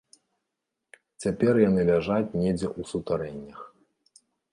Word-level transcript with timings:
Цяпер 1.25 1.53
яны 1.63 1.81
ляжаць 1.89 2.35
недзе 2.45 2.67
ў 2.69 2.81
сутарэннях. 2.93 3.59